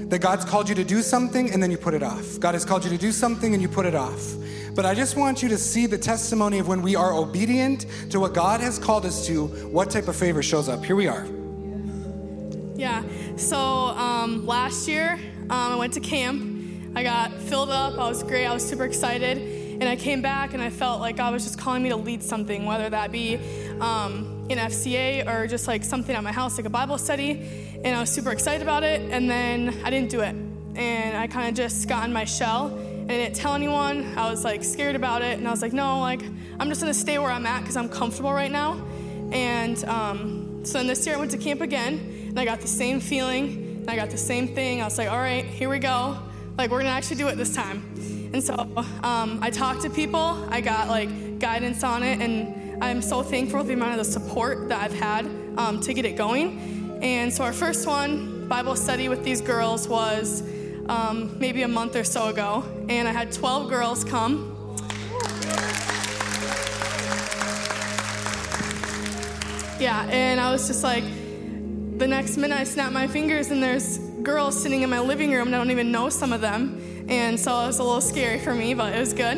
[0.10, 2.38] That God's called you to do something and then you put it off.
[2.42, 4.36] God has called you to do something and you put it off.
[4.76, 8.20] But I just want you to see the testimony of when we are obedient to
[8.20, 10.84] what God has called us to, what type of favor shows up.
[10.84, 11.26] Here we are.
[12.76, 13.02] Yeah.
[13.38, 16.94] So um, last year, um, I went to camp.
[16.94, 17.94] I got filled up.
[17.98, 18.46] I was great.
[18.46, 19.38] I was super excited.
[19.38, 22.22] And I came back and I felt like God was just calling me to lead
[22.22, 23.38] something, whether that be
[23.80, 27.80] um, in FCA or just like something at my house, like a Bible study.
[27.82, 29.00] And I was super excited about it.
[29.10, 30.36] And then I didn't do it.
[30.76, 34.18] And I kind of just got in my shell I didn't tell anyone.
[34.18, 35.38] I was like scared about it.
[35.38, 36.22] And I was like, no, like,
[36.60, 38.84] I'm just to stay where I'm at because I'm comfortable right now.
[39.32, 42.68] And um, so then this year I went to camp again and I got the
[42.68, 43.80] same feeling.
[43.82, 44.82] And I got the same thing.
[44.82, 46.18] I was like, all right, here we go.
[46.58, 47.84] Like, we're to actually do it this time.
[48.34, 48.56] And so
[49.04, 53.60] um, I talked to people, I got like guidance on it, and I'm so thankful
[53.60, 55.26] for the amount of the support that I've had
[55.58, 57.00] um, to get it going.
[57.02, 60.42] And so our first one, Bible study with these girls, was
[60.88, 64.52] um, maybe a month or so ago, and I had 12 girls come.
[69.80, 71.04] Yeah, and I was just like,
[71.98, 75.48] the next minute I snap my fingers and there's girls sitting in my living room
[75.48, 77.06] and I don't even know some of them.
[77.08, 79.38] And so it was a little scary for me, but it was good.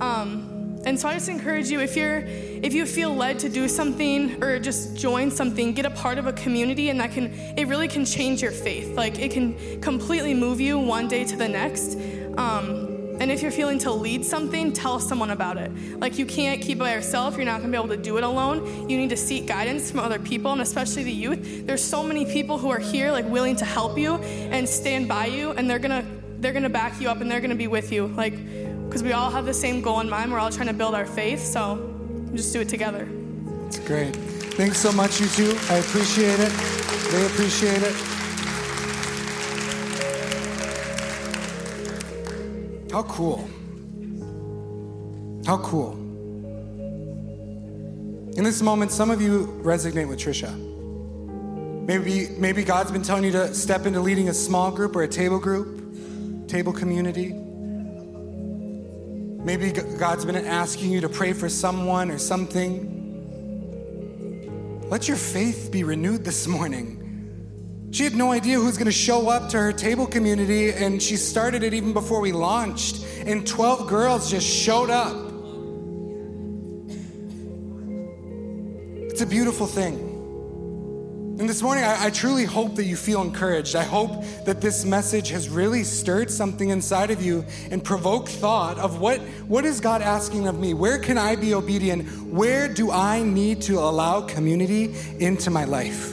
[0.00, 2.26] Um, and so I just encourage you if you're
[2.64, 6.26] if you feel led to do something or just join something, get a part of
[6.26, 8.96] a community and that can it really can change your faith.
[8.96, 11.98] Like it can completely move you one day to the next.
[12.38, 15.70] Um, and if you're feeling to lead something, tell someone about it.
[16.00, 17.36] Like you can't keep by yourself.
[17.36, 18.88] You're not going to be able to do it alone.
[18.88, 21.66] You need to seek guidance from other people, and especially the youth.
[21.66, 25.26] There's so many people who are here, like willing to help you and stand by
[25.26, 26.04] you, and they're gonna
[26.38, 28.06] they're gonna back you up and they're gonna be with you.
[28.06, 28.34] Like,
[28.86, 30.32] because we all have the same goal in mind.
[30.32, 31.44] We're all trying to build our faith.
[31.44, 31.93] So
[32.36, 33.08] just do it together.
[33.66, 34.14] It's great.
[34.56, 35.56] Thanks so much, you two.
[35.68, 36.52] I appreciate it.
[37.10, 37.94] They appreciate it.
[42.92, 43.48] How cool.
[45.46, 45.94] How cool.
[48.36, 50.52] In this moment, some of you resonate with Trisha.
[51.86, 55.08] Maybe, maybe God's been telling you to step into leading a small group or a
[55.08, 57.43] table group, table community.
[59.44, 63.02] Maybe God's been asking you to pray for someone or something.
[64.88, 67.90] Let your faith be renewed this morning.
[67.90, 71.16] She had no idea who's going to show up to her table community, and she
[71.16, 73.04] started it even before we launched.
[73.26, 75.14] And 12 girls just showed up.
[79.10, 80.13] It's a beautiful thing.
[81.36, 83.74] And this morning, I, I, truly hope that you feel encouraged.
[83.74, 88.78] I hope that this message has really stirred something inside of you and provoked thought
[88.78, 89.18] of what,
[89.48, 90.74] what is God asking of me?
[90.74, 92.08] Where can I be obedient?
[92.32, 96.12] Where do I need to allow community into my life?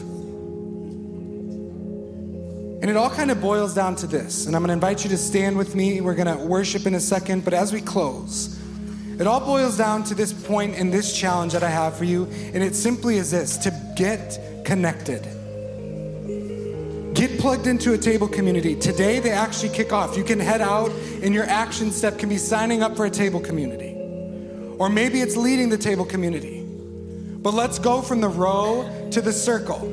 [2.82, 4.47] And it all kind of boils down to this.
[4.47, 6.01] And I'm going to invite you to stand with me.
[6.01, 7.45] We're going to worship in a second.
[7.45, 8.59] But as we close,
[9.19, 12.26] it all boils down to this point and this challenge that I have for you.
[12.55, 15.21] And it simply is this to get connected.
[17.13, 18.75] Get plugged into a table community.
[18.75, 20.17] Today, they actually kick off.
[20.17, 20.89] You can head out,
[21.21, 23.93] and your action step can be signing up for a table community.
[24.79, 26.63] Or maybe it's leading the table community.
[26.63, 29.83] But let's go from the row to the circle.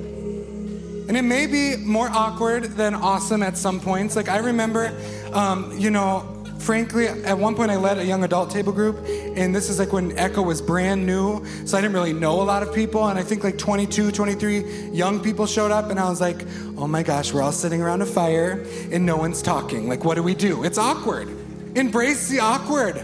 [1.08, 4.16] And it may be more awkward than awesome at some points.
[4.16, 4.98] Like, I remember,
[5.34, 9.54] um, you know, frankly, at one point I led a young adult table group, and
[9.54, 12.62] this is like when Echo was brand new, so I didn't really know a lot
[12.62, 13.06] of people.
[13.08, 16.44] And I think like 22, 23 young people showed up, and I was like,
[16.76, 19.88] oh my gosh, we're all sitting around a fire, and no one's talking.
[19.88, 20.64] Like, what do we do?
[20.64, 21.28] It's awkward.
[21.74, 22.96] Embrace the awkward.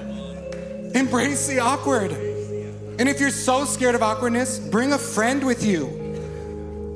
[0.94, 2.12] Embrace the awkward.
[2.12, 6.02] And if you're so scared of awkwardness, bring a friend with you.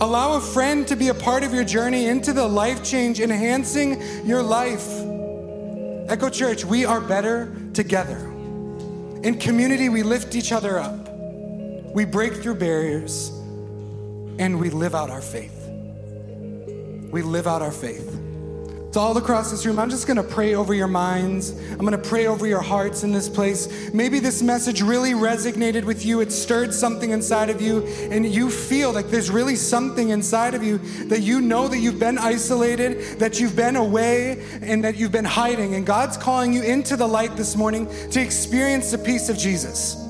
[0.00, 4.00] Allow a friend to be a part of your journey into the life change, enhancing
[4.24, 4.86] your life.
[6.08, 8.16] Echo Church, we are better together.
[9.22, 11.06] In community, we lift each other up,
[11.94, 13.28] we break through barriers,
[14.38, 15.68] and we live out our faith.
[17.10, 18.27] We live out our faith.
[18.98, 19.78] All across this room.
[19.78, 21.50] I'm just gonna pray over your minds.
[21.70, 23.92] I'm gonna pray over your hearts in this place.
[23.94, 26.20] Maybe this message really resonated with you.
[26.20, 30.64] It stirred something inside of you, and you feel like there's really something inside of
[30.64, 35.12] you that you know that you've been isolated, that you've been away, and that you've
[35.12, 35.76] been hiding.
[35.76, 40.04] And God's calling you into the light this morning to experience the peace of Jesus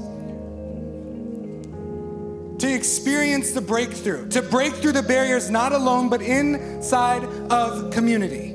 [2.59, 7.23] to experience the breakthrough, to break through the barriers not alone, but inside
[7.53, 8.48] of community.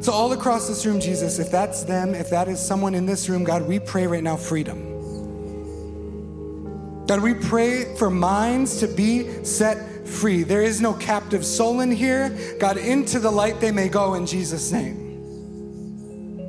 [0.00, 3.28] So, all across this room, Jesus, if that's them, if that is someone in this
[3.28, 4.88] room, God, we pray right now freedom.
[7.06, 10.42] God, we pray for minds to be set free.
[10.42, 12.36] There is no captive soul in here.
[12.60, 15.08] God, into the light they may go in Jesus' name.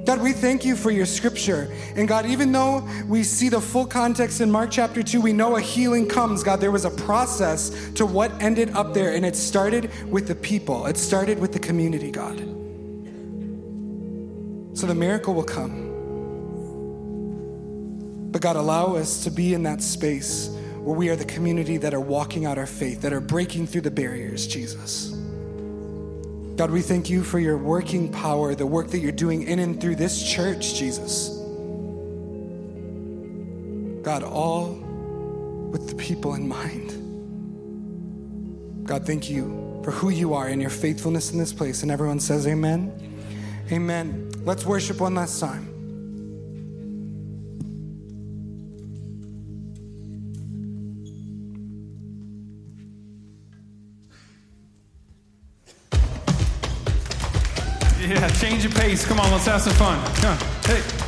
[0.05, 1.71] God, we thank you for your scripture.
[1.95, 5.55] And God, even though we see the full context in Mark chapter 2, we know
[5.55, 6.43] a healing comes.
[6.43, 10.35] God, there was a process to what ended up there, and it started with the
[10.35, 12.58] people, it started with the community, God.
[14.73, 15.89] So the miracle will come.
[18.31, 21.93] But God, allow us to be in that space where we are the community that
[21.93, 25.09] are walking out our faith, that are breaking through the barriers, Jesus.
[26.55, 29.79] God, we thank you for your working power, the work that you're doing in and
[29.79, 31.29] through this church, Jesus.
[34.03, 34.73] God, all
[35.71, 36.95] with the people in mind.
[38.87, 41.83] God, thank you for who you are and your faithfulness in this place.
[41.83, 42.91] And everyone says, Amen.
[43.71, 44.28] Amen.
[44.43, 45.67] Let's worship one last time.
[58.01, 59.05] Yeah, change your pace.
[59.05, 60.03] Come on, let's have some fun.
[60.15, 60.37] Come on.
[60.65, 60.98] Hey.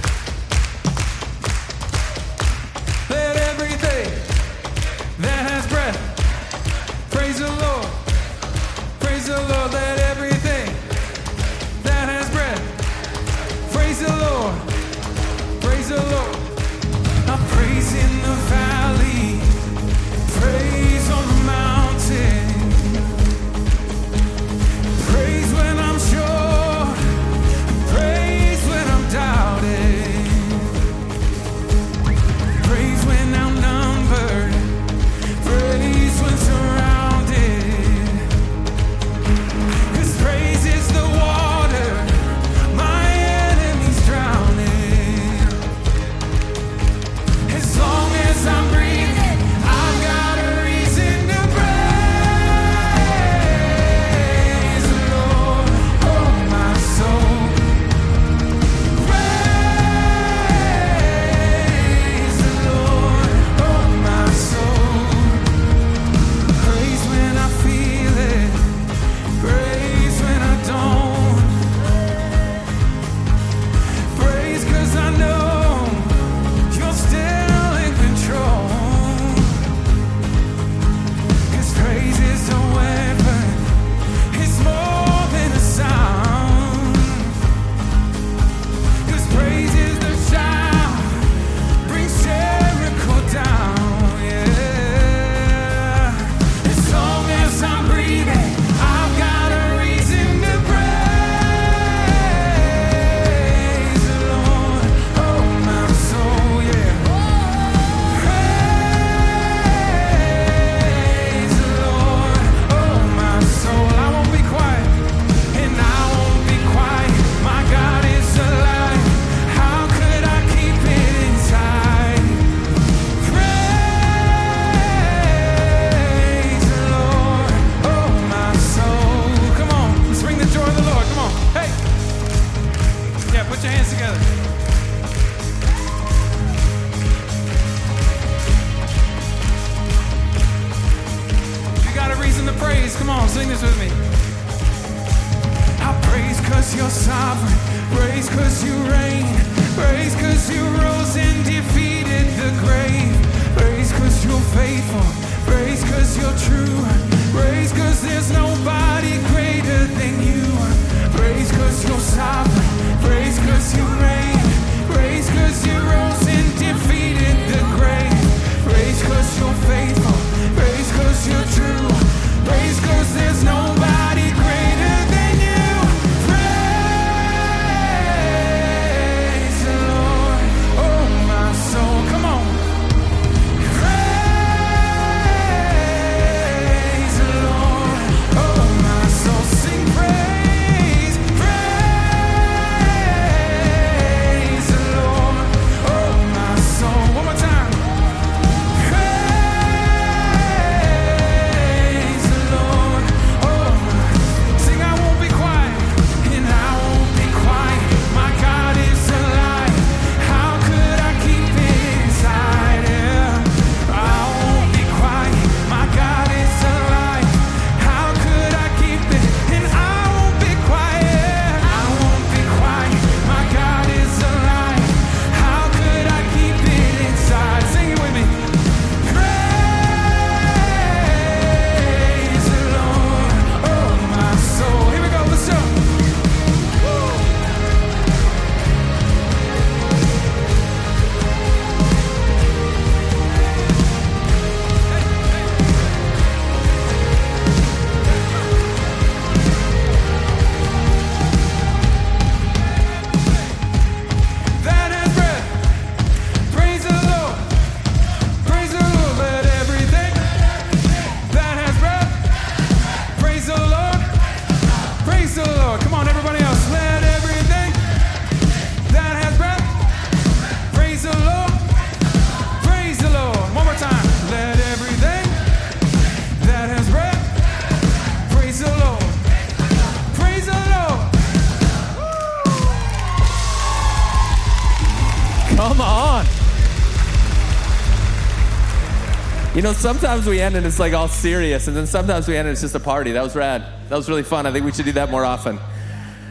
[289.62, 292.48] You know, sometimes we end and it's like all serious, and then sometimes we end
[292.48, 293.12] and it's just a party.
[293.12, 293.64] That was rad.
[293.90, 294.48] That was really fun.
[294.48, 295.60] I think we should do that more often.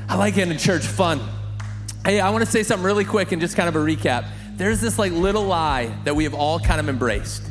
[0.09, 1.20] I like ending church fun.
[2.05, 4.28] Hey, I want to say something really quick and just kind of a recap.
[4.57, 7.45] There's this like little lie that we have all kind of embraced.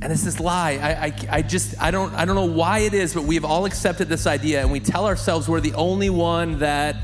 [0.00, 0.78] And it's this lie.
[0.80, 3.44] I, I, I just, I don't, I don't know why it is, but we have
[3.44, 6.94] all accepted this idea and we tell ourselves we're the only one that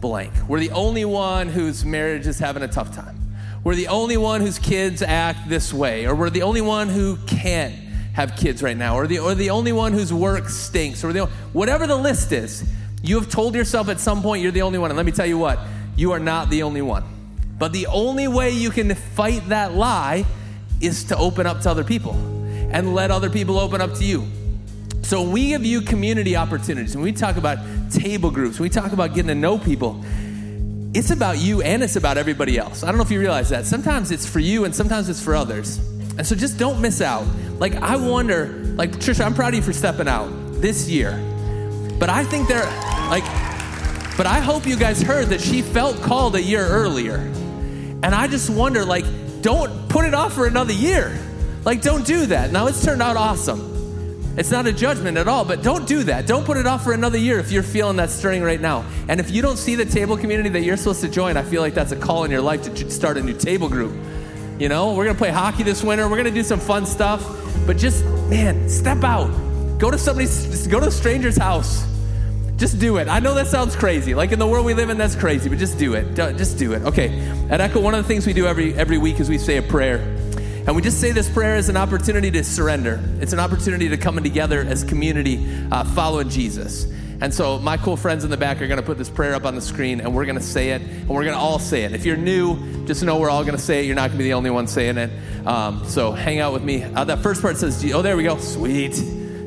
[0.00, 0.32] blank.
[0.46, 3.17] We're the only one whose marriage is having a tough time.
[3.64, 7.16] We're the only one whose kids act this way, or we're the only one who
[7.26, 7.74] can't
[8.14, 11.26] have kids right now, or the, or the only one whose work stinks, or the,
[11.52, 12.68] whatever the list is.
[13.02, 14.90] You have told yourself at some point you're the only one.
[14.90, 15.58] And let me tell you what,
[15.96, 17.04] you are not the only one.
[17.58, 20.24] But the only way you can fight that lie
[20.80, 22.12] is to open up to other people
[22.70, 24.26] and let other people open up to you.
[25.02, 27.58] So we give you community opportunities, when we talk about
[27.90, 30.04] table groups, we talk about getting to know people,
[30.94, 32.82] it's about you and it's about everybody else.
[32.82, 33.66] I don't know if you realize that.
[33.66, 35.78] Sometimes it's for you and sometimes it's for others.
[36.16, 37.26] And so just don't miss out.
[37.58, 40.28] Like, I wonder, like, Trisha, I'm proud of you for stepping out
[40.60, 41.12] this year.
[41.98, 42.64] But I think there,
[43.10, 43.24] like,
[44.16, 47.16] but I hope you guys heard that she felt called a year earlier.
[47.16, 49.04] And I just wonder, like,
[49.42, 51.16] don't put it off for another year.
[51.64, 52.50] Like, don't do that.
[52.50, 53.67] Now, it's turned out awesome.
[54.38, 56.28] It's not a judgment at all, but don't do that.
[56.28, 58.84] Don't put it off for another year if you're feeling that stirring right now.
[59.08, 61.60] And if you don't see the table community that you're supposed to join, I feel
[61.60, 63.92] like that's a call in your life to start a new table group.
[64.60, 67.26] You know, we're gonna play hockey this winter, we're gonna do some fun stuff,
[67.66, 69.28] but just, man, step out.
[69.78, 71.84] Go to somebody's, go to a stranger's house.
[72.56, 73.08] Just do it.
[73.08, 74.14] I know that sounds crazy.
[74.14, 76.14] Like in the world we live in, that's crazy, but just do it.
[76.14, 76.82] Just do it.
[76.82, 77.20] Okay.
[77.50, 79.62] At Echo, one of the things we do every every week is we say a
[79.62, 79.98] prayer.
[80.68, 83.02] And we just say this prayer as an opportunity to surrender.
[83.22, 85.42] It's an opportunity to come together as community
[85.72, 86.86] uh, following Jesus.
[87.22, 89.46] And so my cool friends in the back are going to put this prayer up
[89.46, 91.84] on the screen and we're going to say it and we're going to all say
[91.84, 91.94] it.
[91.94, 93.86] If you're new, just know we're all going to say it.
[93.86, 95.10] You're not going to be the only one saying it.
[95.46, 96.82] Um, so hang out with me.
[96.82, 98.36] Uh, that first part says, oh, there we go.
[98.36, 98.92] Sweet.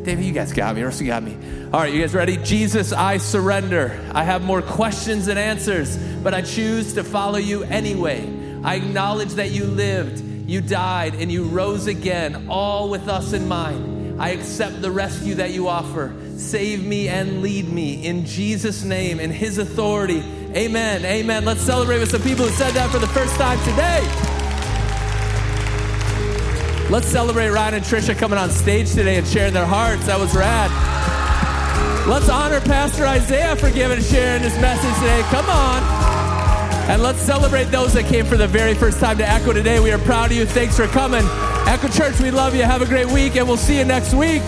[0.03, 0.81] David, you guys got me.
[0.81, 1.37] Rusty got me.
[1.71, 2.37] All right, you guys ready?
[2.37, 4.03] Jesus, I surrender.
[4.11, 8.27] I have more questions than answers, but I choose to follow you anyway.
[8.63, 13.47] I acknowledge that you lived, you died, and you rose again, all with us in
[13.47, 14.21] mind.
[14.21, 16.13] I accept the rescue that you offer.
[16.35, 20.19] Save me and lead me in Jesus' name, in His authority.
[20.53, 21.05] Amen.
[21.05, 21.45] Amen.
[21.45, 24.01] Let's celebrate with some people who said that for the first time today.
[26.91, 30.05] Let's celebrate Ryan and Trisha coming on stage today and sharing their hearts.
[30.07, 30.69] That was rad.
[32.09, 35.21] Let's honor Pastor Isiah for giving and sharing his message today.
[35.29, 36.00] Come on.
[36.89, 39.79] And let's celebrate those that came for the very first time to Echo today.
[39.79, 40.45] We are proud of you.
[40.45, 41.23] Thanks for coming.
[41.67, 42.63] Echo Church, we love you.
[42.63, 44.41] Have a great week, and we'll see you next week.